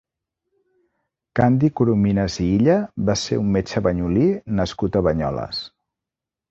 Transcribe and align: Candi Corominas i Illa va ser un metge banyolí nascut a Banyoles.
Candi 1.39 1.69
Corominas 1.81 2.39
i 2.47 2.47
Illa 2.55 2.79
va 3.11 3.19
ser 3.27 3.41
un 3.45 3.55
metge 3.59 3.87
banyolí 3.91 4.29
nascut 4.63 5.01
a 5.03 5.07
Banyoles. 5.11 5.67